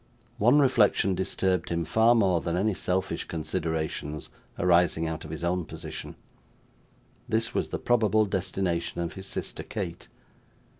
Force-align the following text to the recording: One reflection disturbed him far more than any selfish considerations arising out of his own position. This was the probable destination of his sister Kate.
One 0.39 0.57
reflection 0.57 1.13
disturbed 1.13 1.69
him 1.69 1.85
far 1.85 2.15
more 2.15 2.41
than 2.41 2.57
any 2.57 2.73
selfish 2.73 3.25
considerations 3.25 4.31
arising 4.57 5.05
out 5.07 5.23
of 5.25 5.29
his 5.29 5.43
own 5.43 5.63
position. 5.63 6.15
This 7.29 7.53
was 7.53 7.69
the 7.69 7.77
probable 7.77 8.25
destination 8.25 9.01
of 9.01 9.13
his 9.13 9.27
sister 9.27 9.61
Kate. 9.61 10.07